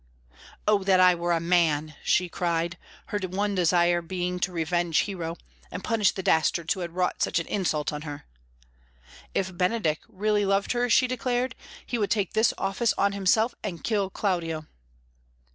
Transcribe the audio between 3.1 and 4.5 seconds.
one desire being